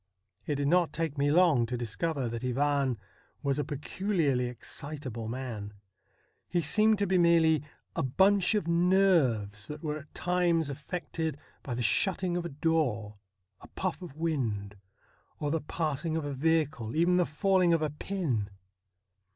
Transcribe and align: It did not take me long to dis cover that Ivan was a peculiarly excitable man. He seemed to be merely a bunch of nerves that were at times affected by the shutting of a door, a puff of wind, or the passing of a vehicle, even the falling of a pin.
It 0.47 0.55
did 0.55 0.67
not 0.67 0.93
take 0.93 1.15
me 1.19 1.29
long 1.29 1.67
to 1.67 1.77
dis 1.77 1.95
cover 1.95 2.27
that 2.27 2.43
Ivan 2.43 2.97
was 3.43 3.59
a 3.59 3.63
peculiarly 3.63 4.45
excitable 4.47 5.27
man. 5.27 5.73
He 6.49 6.59
seemed 6.59 6.97
to 6.97 7.05
be 7.05 7.19
merely 7.19 7.63
a 7.95 8.01
bunch 8.01 8.55
of 8.55 8.67
nerves 8.67 9.67
that 9.67 9.83
were 9.83 9.99
at 9.99 10.13
times 10.15 10.71
affected 10.71 11.37
by 11.61 11.75
the 11.75 11.83
shutting 11.83 12.35
of 12.35 12.45
a 12.45 12.49
door, 12.49 13.17
a 13.59 13.67
puff 13.67 14.01
of 14.01 14.15
wind, 14.15 14.75
or 15.39 15.51
the 15.51 15.61
passing 15.61 16.17
of 16.17 16.25
a 16.25 16.33
vehicle, 16.33 16.95
even 16.95 17.17
the 17.17 17.23
falling 17.27 17.71
of 17.71 17.83
a 17.83 17.91
pin. 17.91 18.49